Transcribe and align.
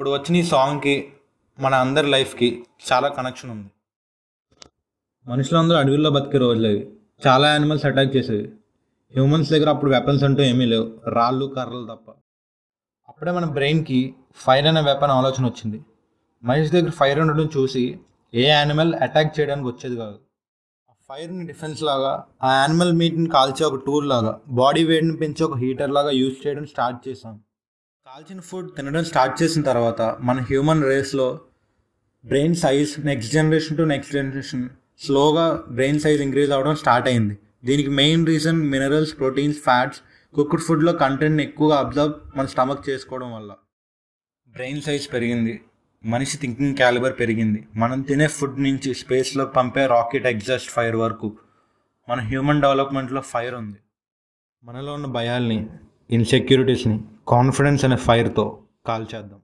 ఇప్పుడు 0.00 0.10
వచ్చిన 0.10 0.36
ఈ 0.36 0.42
సాంగ్కి 0.42 1.12
మన 1.60 1.74
అందరి 1.74 2.06
లైఫ్కి 2.10 2.64
చాలా 2.92 3.08
కనెక్షన్ 3.08 3.50
ఉంది. 3.50 3.70
మనుషులందరూ 5.26 5.76
అడవిలో 5.76 6.10
బతికే 6.10 6.38
రోజులేవి 6.38 6.92
చాలా 7.26 7.48
యానిమల్స్ 7.48 7.84
అటాక్ 7.84 8.16
చేసేవి. 8.16 8.44
హ్యూమన్స్ 9.14 9.50
దగ్గర 9.50 9.68
అప్పుడు 9.68 9.90
వెపన్స్ 9.90 10.24
అంటూ 10.24 10.42
ఏమీ 10.42 10.64
లేవు. 10.64 11.10
రాళ్ళు 11.10 11.46
కర్రలు 11.46 11.86
తప్ప. 11.86 12.10
అప్పుడే 13.08 13.30
మన 13.30 13.44
బ్రెయిన్కి 13.44 14.14
ఫైర్ 14.34 14.66
అనే 14.66 14.80
వెపన్ 14.80 15.10
ఆలోచన 15.10 15.44
వచ్చింది. 15.46 15.84
మనిషి 16.44 16.72
దగ్గర 16.72 16.90
ఫైర్ 16.90 17.20
ఉండడం 17.20 17.50
చూసి 17.56 18.00
ఏ 18.34 18.44
యానిమల్ 18.44 18.94
అటాక్ 18.94 19.40
చేయడానికి 19.40 19.68
వచ్చేది 19.68 19.96
కాదు. 19.96 20.18
ఆ 20.90 20.92
ఫైర్ని 21.08 21.46
డిఫెన్స్ 21.46 21.82
లాగా 21.82 22.24
ఆ 22.42 22.54
యానిమల్ 22.54 22.92
మీట్ని 22.92 23.28
కాల్చే 23.28 23.66
ఒక 23.66 23.84
టూల్ 23.86 24.08
లాగా 24.08 24.40
బాడీ 24.48 24.84
వెయిట్ని 24.84 25.16
పెంచి 25.16 25.44
ఒక 25.44 25.56
హీటర్ 25.56 25.90
లాగా 25.90 26.10
యూజ్ 26.10 26.46
చేయడం 26.46 26.66
స్టార్ట్ 26.66 27.08
చేశాం. 27.08 27.40
కాల్చిన 28.10 28.40
ఫుడ్ 28.40 28.68
తినడం 28.76 29.04
స్టార్ట్ 29.04 29.34
చేసిన 29.40 29.62
తర్వాత 29.62 30.02
మన 30.20 30.38
హ్యూమన్ 30.38 30.84
రేస్లో 30.84 31.26
brain 32.24 32.54
size 32.54 32.92
next 33.06 33.32
generation 33.32 33.76
to 33.76 33.82
next 33.82 34.12
generation 34.12 34.64
స్లోగా 34.98 35.44
బ్రెయిన్ 35.68 36.00
సైజ్ 36.00 36.22
ఇంక్రీజ్ 36.22 36.50
అవ్వడం 36.50 36.76
స్టార్ట్ 36.76 37.08
అయింది. 37.08 37.38
దీనికి 37.64 37.90
main 37.90 38.26
reason 38.26 38.58
minerals 38.70 39.12
proteins 39.18 39.58
fats 39.58 40.00
cooked 40.34 40.62
ఫుడ్లో 40.62 40.92
కంటెంట్ని 40.92 41.42
ఎక్కువగా 41.42 41.76
అబ్జర్వ్ 41.76 42.14
మన 42.38 42.46
స్టమక్ 42.46 42.82
చేసుకోవడం 42.88 43.30
వల్ల. 43.34 43.50
బ్రెయిన్ 44.48 44.82
సైజ్ 44.82 45.06
పెరిగింది. 45.12 45.54
మనిషి 46.04 46.38
థింకింగ్ 46.38 46.76
క్యాలిబర్ 46.76 47.14
పెరిగింది. 47.20 47.60
మనం 47.76 48.00
తినే 48.00 48.28
ఫుడ్ 48.38 48.58
నుంచి 48.62 48.92
స్పేస్లో 48.94 49.46
పంపే 49.58 49.84
రాకెట్ 49.86 50.26
ఎగ్జాస్ట్ 50.26 50.70
ఫైర్ 50.70 50.98
వరకు 51.04 51.30
మన 52.08 52.20
హ్యూమన్ 52.20 52.64
డెవలప్మెంట్లో 52.66 53.20
ఫైర్ 53.20 53.54
ఉంది. 53.54 53.78
మనలో 54.64 54.92
ఉన్న 54.92 55.06
భయాల్ని 55.18 55.60
ఇన్సెక్యూరిటీస్ని 56.12 57.00
కాన్ఫిడెన్స్ 57.28 57.84
అనే 57.84 57.96
ఫైర్తో 57.96 58.58
కాల్చేద్దాం. 58.86 59.38